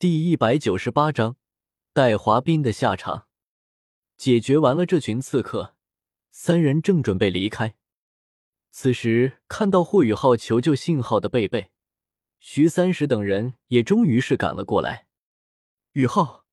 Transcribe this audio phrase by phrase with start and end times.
[0.00, 1.36] 第一百九十八章
[1.92, 3.26] 戴华斌的下场。
[4.16, 5.76] 解决完了这群刺客，
[6.30, 7.76] 三人正准备离开。
[8.70, 11.70] 此时看到霍雨浩求救信号的贝贝、
[12.38, 15.06] 徐三石等人也终于是赶了过来。
[15.92, 16.46] 雨浩、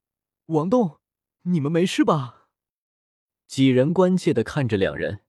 [0.47, 0.99] 王栋，
[1.43, 2.49] 你们没事吧？
[3.47, 5.21] 几人关切的看着两人，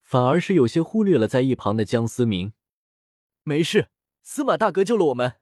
[0.00, 2.54] 反而是有些忽略了在一旁的江思明。
[3.42, 3.90] 没事，
[4.22, 5.41] 司马大哥救了我们。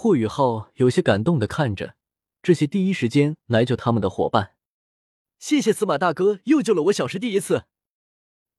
[0.00, 1.96] 霍雨浩有些感动的看着
[2.40, 4.54] 这些第一时间来救他们的伙伴，
[5.40, 7.64] 谢谢司马大哥又救了我小师弟一次。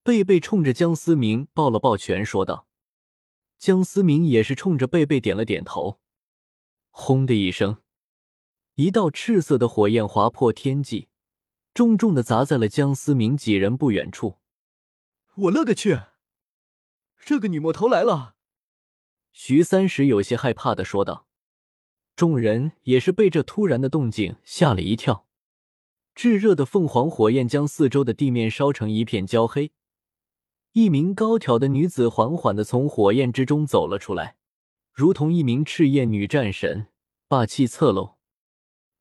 [0.03, 2.67] 贝贝冲着江思明抱了抱拳，说道
[3.57, 6.01] ：“江思明也是冲着贝贝点了点头。”
[6.91, 7.77] 轰的一声，
[8.75, 11.07] 一道赤色的火焰划破天际，
[11.73, 14.39] 重重的砸在了江思明几人不远处。
[15.35, 16.01] 我勒个去！
[17.17, 18.35] 这个女魔头来了！
[19.31, 21.27] 徐三石有些害怕的说道。
[22.19, 25.25] 众人也是被这突然的动静吓了一跳，
[26.13, 29.71] 炙热的凤凰火焰将四周的地面烧成一片焦黑。
[30.73, 34.35] 一名高挑的女子缓缓的从火焰之中走了出来，
[34.91, 36.87] 如同一名赤焰女战神，
[37.29, 38.17] 霸气侧漏。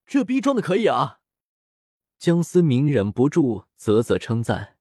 [0.07, 1.19] 这逼装的可以啊！
[2.21, 4.77] 江思明忍不住啧啧称赞。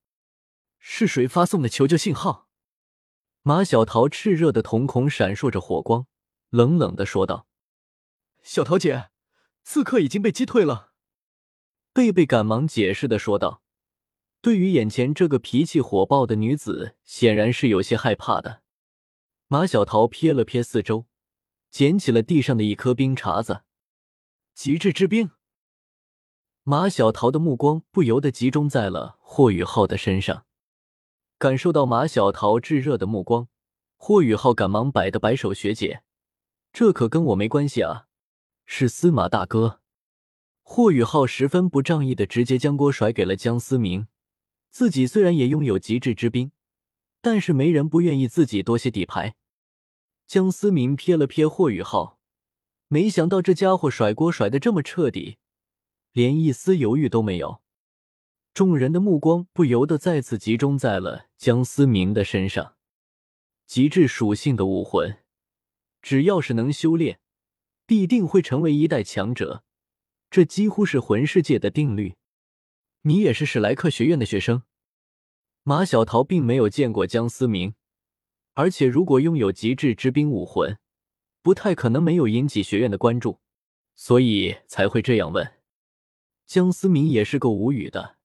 [0.78, 2.48] 是谁发送的求救信号？
[3.42, 6.06] 马小桃炽热的瞳孔闪烁着火光，
[6.52, 7.47] 冷冷的说道。
[8.50, 9.10] 小桃姐，
[9.66, 10.94] 刺客已经被击退了。
[11.92, 13.62] 贝贝赶忙解释的说道。
[14.40, 18.62] 对于眼前这个脾气火爆的女子，显然是有些害怕的。
[19.48, 21.08] 马小桃瞥了瞥四周，
[21.70, 23.64] 捡起了地上的一颗冰碴子。
[24.54, 25.32] 极致之冰。
[26.64, 30.46] 马小桃的目光不由得集中在了霍雨浩的身上，
[31.38, 33.50] 感受到马小桃炙热的目光，
[33.98, 36.04] 霍雨浩赶忙摆的摆手：“学姐，
[36.72, 38.06] 这可跟我没关系啊。”
[38.70, 39.80] 是司马大哥，
[40.62, 44.08] 霍雨浩十分不仗义的直接将锅甩给了江思明。
[44.70, 46.52] 自己虽然也拥有极致之兵，
[47.22, 49.36] 但是没人不愿意自己多些底牌。
[50.28, 52.20] 江思明瞥了瞥霍雨浩，
[52.90, 55.38] 没想到这家伙甩锅甩的这么彻底，
[56.12, 57.62] 连一丝犹豫都没有。
[58.54, 62.76] 众人的目光不由得再次集中在了江思明的身上。
[63.66, 65.20] 极致属性的武魂，
[66.02, 67.22] 只要是能修炼。
[67.88, 69.64] 必定会成为一代强者，
[70.30, 72.16] 这几乎是魂世界的定律。
[73.04, 74.64] 你也是史莱克学院的学生？
[75.64, 77.76] 马小桃并没有见过江思明，
[78.56, 80.78] 而且如果拥有极致之兵武魂，
[81.42, 83.40] 不太可能没有引起学院的关注，
[83.96, 85.54] 所以才会这样问。
[86.46, 88.18] 江思明也是够无语的，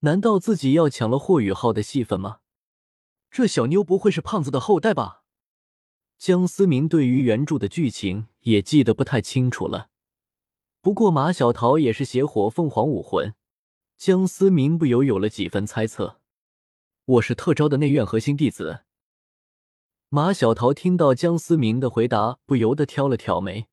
[0.00, 2.40] 难道自己要抢了霍雨浩的戏份吗？
[3.30, 5.22] 这小妞不会是胖子的后代吧？
[6.16, 9.90] 江思明对于原著的剧情也记得不太清楚了，
[10.80, 13.34] 不过马小桃也是邪火凤凰武魂，
[13.98, 16.18] 江思明不由有了几分猜测。
[17.04, 18.84] 我是特招的内院核心弟子。
[20.08, 23.66] 马小桃听到江思明的回答，不由得挑了挑眉，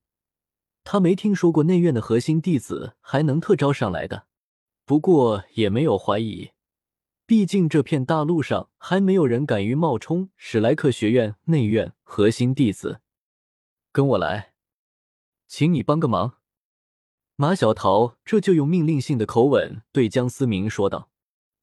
[0.84, 4.28] 他没听说过内院的核心弟子还能特招上来的，
[4.84, 6.52] 不过也没有怀疑。
[7.26, 13.00] 毕竟这片大陆上还没有人敢于冒充史莱克学院内院核心弟子。
[13.94, 14.52] 跟我来，
[15.48, 16.38] 请你帮个忙。
[17.36, 21.10] 马小桃这就用命令性的口吻对江思明说道：“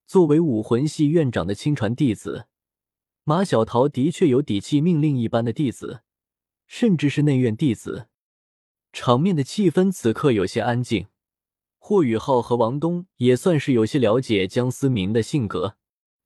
[0.06, 2.46] 作为武魂系院长的亲传弟子，
[3.24, 6.02] 马小桃的确有底气命令一般的弟子，
[6.66, 8.08] 甚至是内院弟子。”
[8.92, 11.06] 场面的气氛此刻有些安静。
[11.78, 15.76] 霍雨浩和王东也算是有些了解江思明的性格，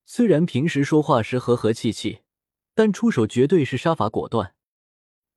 [0.04, 2.22] 虽然平时说话时和和气气，
[2.74, 4.54] 但出手绝对是杀伐果断。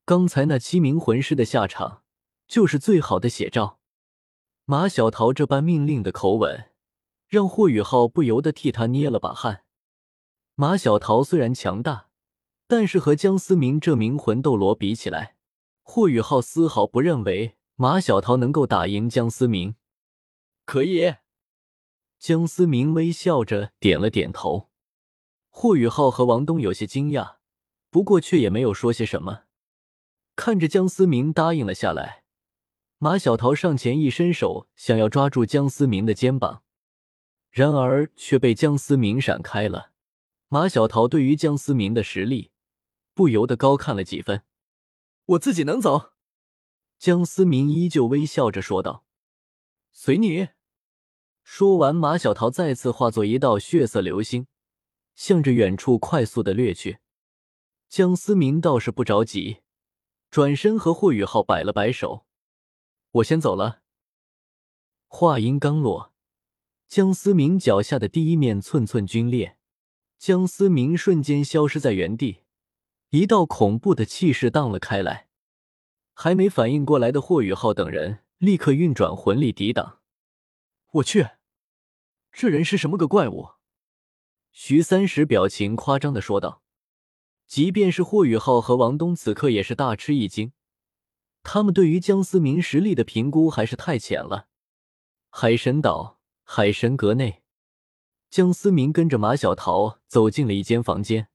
[0.03, 2.01] 刚才那七名魂师的下场
[2.49, 3.79] 就是最好的写照。
[4.65, 6.71] 马小桃这般命令的口吻，
[7.27, 9.63] 让霍雨浩不由得替他捏了把汗。
[10.55, 12.09] 马小桃虽然强大，
[12.67, 15.37] 但是和江思明这名魂斗罗比起来，
[15.83, 19.75] 霍雨浩丝毫不认为马小桃能够打赢江思明。
[20.65, 21.15] 可以，
[22.17, 24.69] 江思明微笑着点了点头。
[25.49, 27.37] 霍雨浩和王东有些惊讶，
[27.91, 29.43] 不过却也没有说些什么。
[30.35, 32.18] 看着江思明答应了下来，
[33.01, 36.63] 马小桃上前一伸手，想要抓住江思明的肩膀，
[37.49, 39.93] 然而却被江思明闪开了。
[40.49, 42.51] 马小桃对于江思明的实力
[43.13, 44.43] 不由得高看了几分。
[45.27, 46.11] 我自己能走。
[46.97, 49.05] 江思明依旧微笑着说道
[49.93, 50.49] ：“随你。”
[51.41, 54.47] 说完，马小桃再次化作一道血色流星，
[55.15, 56.97] 向着远处快速的掠去。
[57.87, 59.59] 江思明倒是不着急，
[60.29, 62.25] 转身和霍雨浩摆了摆手。
[63.11, 63.81] 我先走了。
[65.07, 66.13] 话音刚落，
[66.87, 69.57] 江思明脚下的第一面寸寸皲裂，
[70.17, 72.43] 江思明瞬间消失在原地，
[73.09, 75.27] 一道恐怖的气势荡了开来。
[76.13, 80.01] 还没反应过来的霍雨浩等人立刻运转魂力抵挡。
[80.91, 81.29] 我去，
[82.31, 83.53] 这人是什么个怪物？
[84.51, 86.61] 徐三石表情夸张的说道。
[87.47, 90.51] 即便是霍雨浩和王东，此刻也是大吃一惊。
[91.43, 94.47] 他们对于江思明实力的评估还是太浅了。
[95.29, 97.43] 海神岛海神阁内，
[98.29, 101.29] 江思明跟着马小桃走进了一间房间。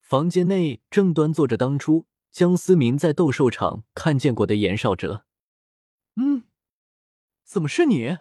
[0.00, 5.24] 房间内正端坐着当初江思明在斗兽场看见过的严少哲。
[6.16, 6.44] 嗯，
[7.44, 8.18] 怎么是你？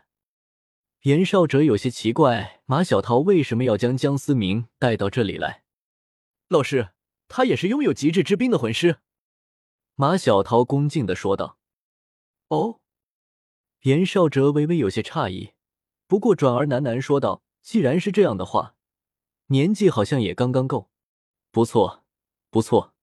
[1.01, 5.63] 严少哲有些奇怪，马小桃为什么要将江思明带到这里来？
[6.47, 6.89] 老师，
[7.27, 8.99] 他也是拥有极致之兵的魂师。
[9.95, 11.57] 马小桃恭敬的说道。
[12.47, 12.79] 哦，
[13.81, 15.53] 严少哲微微有些诧异，
[16.07, 18.75] 不过转而喃喃说道：“既然是这样的话，
[19.47, 20.89] 年纪好像也刚刚够。
[21.51, 22.03] 不错，
[22.49, 22.93] 不错。”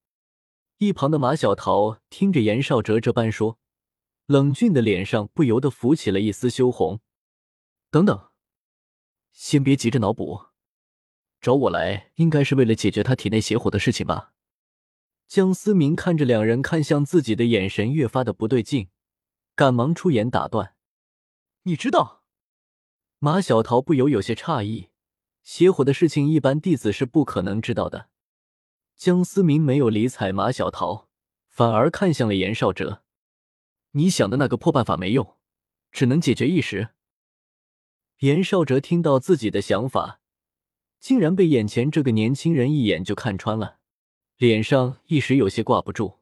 [0.78, 3.58] 一旁的马小桃听着严少哲这般说，
[4.26, 7.00] 冷峻的脸上不由得浮起了一丝羞红。
[7.90, 8.30] 等等，
[9.32, 10.46] 先别急着脑补，
[11.40, 14.34] 找我来应该是为了解决他体内邪火的事情吧？
[15.28, 18.88] 江思明看着两人看向自己的眼神越发的不对劲，
[19.54, 20.74] 赶忙出言打断
[21.64, 22.22] ：“你知道？”
[23.20, 24.88] 马小桃不由有些诧异，
[25.42, 28.08] 邪火的事情一般弟子是不可能知道的。
[28.96, 31.08] 江思明没有理睬马小桃，
[31.50, 33.02] 反而看向了严少哲
[33.92, 35.36] ：“你想的那个破办法没用，
[35.92, 36.88] 只能解决一时。”
[38.20, 40.20] 严少哲听到自己的想法，
[40.98, 43.77] 竟然被眼前这个年轻人一眼就看穿了，
[44.38, 46.20] 脸上一时有些挂不住。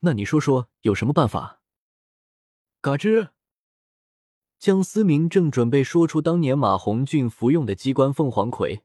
[0.00, 1.62] 那你说说有什么办法？
[2.82, 3.30] 嘎吱！
[4.58, 8.82] 江思明正准备说出当年马红俊服用的机关凤凰葵，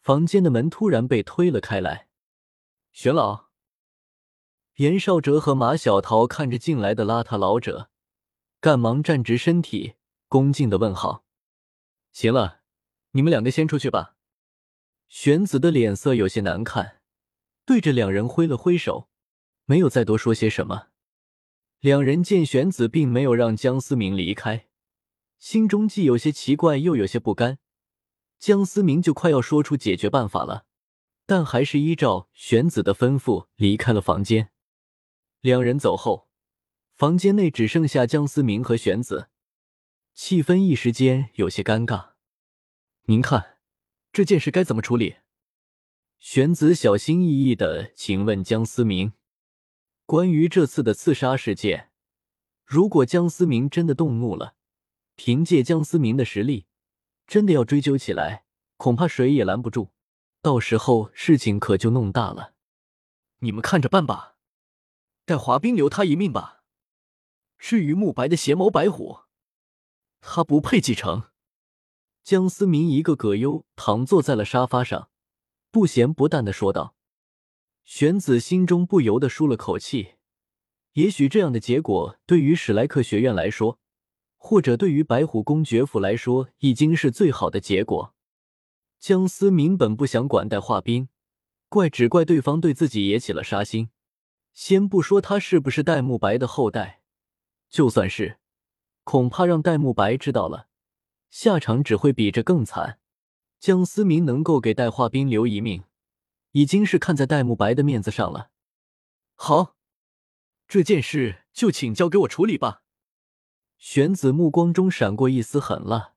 [0.00, 2.08] 房间的门突然被推了开来。
[2.90, 3.50] 玄老，
[4.76, 7.88] 严少哲和马小桃看着进来的邋遢老者，
[8.60, 9.94] 赶忙站直身体，
[10.26, 11.24] 恭敬的问好。
[12.10, 12.62] 行了，
[13.12, 14.16] 你们两个先出去吧。
[15.06, 16.99] 玄子的脸色有些难看，
[17.70, 19.08] 对着两人挥了挥手，
[19.64, 20.88] 没有再多说些什么。
[21.78, 24.66] 两人见玄子并没有让江思明离开，
[25.38, 27.60] 心中既有些奇怪，又有些不甘。
[28.40, 30.66] 江思明就快要说出解决办法了，
[31.26, 34.50] 但还是依照玄子的吩咐离开了房间。
[35.40, 36.28] 两人走后，
[36.96, 39.28] 房间内只剩下江思明和玄子。
[40.12, 42.14] 气氛一时间有些尴尬。
[43.04, 43.58] 您看，
[44.10, 45.18] 这件事该怎么处理？
[46.20, 49.14] 玄子小心翼翼的请问江思明
[50.04, 51.92] ：“关于这次的刺杀事件，
[52.66, 54.54] 如果江思明真的动怒了，
[55.16, 56.66] 凭借江思明的实力，
[57.26, 58.44] 真的要追究起来，
[58.76, 59.92] 恐怕谁也拦不住。
[60.42, 62.52] 到时候事情可就弄大了。
[63.38, 64.36] 你们看着办吧，
[65.24, 66.64] 待华冰留他一命吧。
[67.58, 69.20] 至于慕白的邪眸白虎。”
[70.20, 71.30] 他不配继承。
[72.22, 75.08] 江思明一个葛优躺坐在了沙发上，
[75.70, 76.94] 不咸不淡的说道。
[77.84, 80.14] 玄子心中不由得舒了口气。
[80.92, 83.78] 也许这样的结果对于史莱克学院来说，
[84.36, 88.14] 或者对于白虎公爵府来说，已经是最好的结果。
[88.98, 91.08] 江思明本不想管戴化冰，
[91.68, 93.90] 怪只怪对方对自己也起了杀心。
[94.52, 97.02] 先不说他是不是戴沐白的后代，
[97.68, 98.38] 就算是。
[99.02, 100.68] 恐怕让戴沐白知道了，
[101.30, 102.99] 下场只会比这更惨。
[103.60, 105.84] 江思明能够给戴化冰留一命，
[106.52, 108.50] 已经是看在戴沐白的面子上了。
[109.34, 109.76] 好，
[110.66, 112.82] 这件事就请交给我处理吧。
[113.76, 116.14] 玄子目光中闪过一丝狠辣，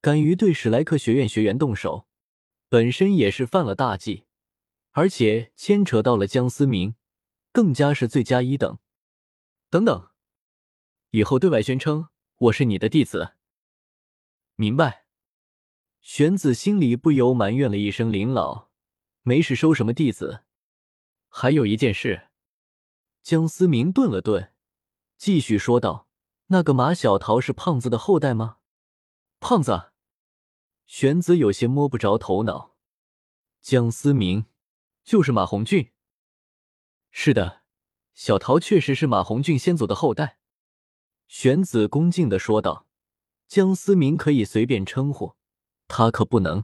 [0.00, 2.06] 敢于对史莱克学院学员动手，
[2.68, 4.26] 本身也是犯了大忌，
[4.92, 6.94] 而且牵扯到了江思明，
[7.52, 8.78] 更加是罪加一等。
[9.68, 10.10] 等等，
[11.10, 12.08] 以后对外宣称。
[12.38, 13.32] 我是你的弟子，
[14.54, 15.07] 明白。
[16.10, 18.70] 玄子心里不由埋怨了一声：“林老，
[19.24, 20.42] 没事收什么弟子？”
[21.28, 22.30] 还有一件事，
[23.22, 24.54] 江思明顿了顿，
[25.18, 26.08] 继续说道
[26.48, 28.56] ：“那个马小桃是胖子的后代吗？”
[29.38, 29.92] 胖子，
[30.86, 32.74] 玄子有些摸不着头脑。
[33.60, 34.46] 江思明，
[35.04, 35.90] 就是马红俊。
[37.10, 37.64] 是的，
[38.14, 40.38] 小桃确实是马红俊先祖的后代。
[41.26, 42.86] 玄子恭敬的说道
[43.46, 45.36] ：“江思明可以随便称呼，
[45.88, 46.62] 他可不能。”